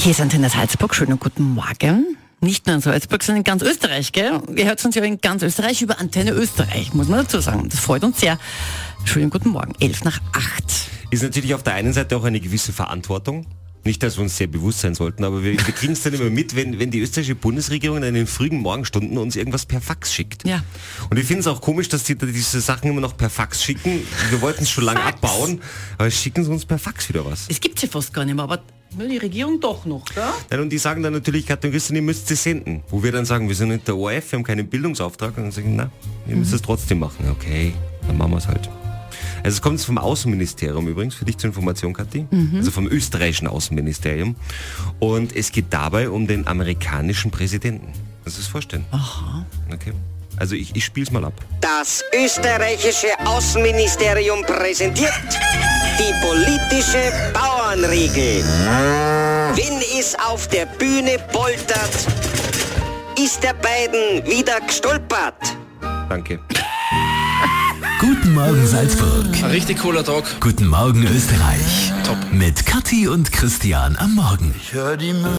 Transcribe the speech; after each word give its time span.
Hier 0.00 0.12
ist 0.12 0.20
Antenne 0.20 0.48
Salzburg. 0.48 0.94
Schönen 0.94 1.18
guten 1.18 1.42
Morgen. 1.42 2.16
Nicht 2.40 2.66
nur 2.66 2.76
in 2.76 2.80
Salzburg, 2.80 3.20
sondern 3.20 3.40
in 3.40 3.44
ganz 3.44 3.62
Österreich, 3.62 4.12
gell? 4.12 4.40
Ihr 4.54 4.66
hört 4.66 4.84
uns 4.84 4.94
ja 4.94 5.02
in 5.02 5.20
ganz 5.20 5.42
Österreich 5.42 5.82
über 5.82 5.98
Antenne 5.98 6.30
Österreich, 6.30 6.94
muss 6.94 7.08
man 7.08 7.24
dazu 7.24 7.40
sagen. 7.40 7.68
Das 7.68 7.80
freut 7.80 8.04
uns 8.04 8.20
sehr. 8.20 8.38
Schönen 9.04 9.28
guten 9.28 9.48
Morgen. 9.48 9.74
Elf 9.80 10.04
nach 10.04 10.20
acht. 10.32 10.72
Ist 11.10 11.24
natürlich 11.24 11.52
auf 11.52 11.64
der 11.64 11.74
einen 11.74 11.92
Seite 11.92 12.16
auch 12.16 12.22
eine 12.22 12.38
gewisse 12.38 12.72
Verantwortung. 12.72 13.44
Nicht, 13.82 14.00
dass 14.04 14.16
wir 14.16 14.22
uns 14.22 14.36
sehr 14.36 14.46
bewusst 14.46 14.80
sein 14.80 14.94
sollten, 14.94 15.24
aber 15.24 15.42
wir, 15.42 15.52
wir 15.52 15.74
kriegen 15.74 15.94
es 15.94 16.02
dann 16.02 16.14
immer 16.14 16.30
mit, 16.30 16.54
wenn, 16.54 16.78
wenn 16.78 16.92
die 16.92 17.00
österreichische 17.00 17.34
Bundesregierung 17.34 18.00
in 18.04 18.14
den 18.14 18.28
frühen 18.28 18.60
Morgenstunden 18.60 19.18
uns 19.18 19.34
irgendwas 19.34 19.66
per 19.66 19.80
Fax 19.80 20.14
schickt. 20.14 20.46
Ja. 20.46 20.62
Und 21.10 21.18
ich 21.18 21.24
finde 21.26 21.40
es 21.40 21.48
auch 21.48 21.60
komisch, 21.60 21.88
dass 21.88 22.04
die 22.04 22.16
da 22.16 22.26
diese 22.26 22.60
Sachen 22.60 22.88
immer 22.88 23.00
noch 23.00 23.16
per 23.16 23.30
Fax 23.30 23.64
schicken. 23.64 24.06
Wir 24.30 24.40
wollten 24.42 24.62
es 24.62 24.70
schon 24.70 24.84
lange 24.84 25.02
abbauen, 25.02 25.60
aber 25.96 26.08
schicken 26.10 26.44
sie 26.44 26.50
uns 26.52 26.64
per 26.64 26.78
Fax 26.78 27.08
wieder 27.08 27.24
was. 27.24 27.46
Es 27.48 27.60
gibt 27.60 27.80
sie 27.80 27.88
fast 27.88 28.14
gar 28.14 28.24
nicht 28.24 28.36
mehr, 28.36 28.44
aber 28.44 28.62
will 28.96 29.08
die 29.08 29.18
Regierung 29.18 29.60
doch 29.60 29.84
noch, 29.84 30.04
gell? 30.06 30.24
Nein, 30.50 30.60
und 30.60 30.70
die 30.70 30.78
sagen 30.78 31.02
dann 31.02 31.12
natürlich, 31.12 31.46
Katrin 31.46 31.72
Christian, 31.72 31.96
ihr 31.96 32.02
müsst 32.02 32.30
es 32.30 32.42
senden. 32.42 32.82
Wo 32.88 33.02
wir 33.02 33.12
dann 33.12 33.24
sagen, 33.24 33.48
wir 33.48 33.54
sind 33.54 33.68
nicht 33.68 33.86
der 33.86 33.96
ORF, 33.96 34.32
wir 34.32 34.38
haben 34.38 34.44
keinen 34.44 34.68
Bildungsauftrag. 34.68 35.36
Und 35.36 35.44
dann 35.44 35.52
sagen, 35.52 35.76
na, 35.76 35.90
ihr 36.26 36.36
müsst 36.36 36.52
es 36.52 36.62
trotzdem 36.62 37.00
machen. 37.00 37.28
Okay, 37.30 37.74
dann 38.06 38.16
machen 38.16 38.32
wir 38.32 38.38
es 38.38 38.48
halt. 38.48 38.68
Also 39.42 39.56
es 39.56 39.62
kommt 39.62 39.80
vom 39.80 39.98
Außenministerium 39.98 40.88
übrigens, 40.88 41.14
für 41.14 41.24
dich 41.24 41.36
zur 41.38 41.48
Information, 41.48 41.92
Kathi. 41.92 42.26
Also 42.54 42.70
vom 42.70 42.88
österreichischen 42.88 43.46
Außenministerium. 43.46 44.36
Und 44.98 45.34
es 45.34 45.52
geht 45.52 45.66
dabei 45.70 46.10
um 46.10 46.26
den 46.26 46.46
amerikanischen 46.46 47.30
Präsidenten. 47.30 47.92
Kannst 48.24 48.38
du 48.38 48.42
das 48.42 48.48
vorstellen? 48.48 48.84
Aha. 48.90 49.46
Okay. 49.72 49.92
Also 50.36 50.54
ich, 50.54 50.74
ich 50.74 50.84
spiel's 50.84 51.10
mal 51.10 51.24
ab. 51.24 51.34
Das 51.60 52.04
österreichische 52.14 53.08
Außenministerium 53.24 54.42
präsentiert 54.42 55.12
die 55.98 56.14
politische 56.20 57.12
Bauernregel. 57.32 58.44
Wenn 59.54 59.80
es 59.98 60.16
auf 60.18 60.48
der 60.48 60.66
Bühne 60.66 61.18
poltert, 61.32 62.06
ist 63.18 63.42
der 63.42 63.54
beiden 63.54 64.24
wieder 64.26 64.60
gestolpert. 64.60 65.56
Danke. 66.08 66.38
Guten 68.00 68.32
Morgen 68.32 68.66
Salzburg. 68.66 69.26
Ein 69.42 69.50
richtig 69.50 69.80
cooler 69.80 70.04
Tag. 70.04 70.24
Guten 70.40 70.68
Morgen 70.68 71.02
Österreich. 71.04 71.92
Top. 72.04 72.16
Mit 72.30 72.64
Kathi 72.64 73.08
und 73.08 73.32
Christian 73.32 73.96
am 73.96 74.14
Morgen. 74.14 74.54
Ich 74.56 74.72
hör 74.72 74.96
die 74.96 75.12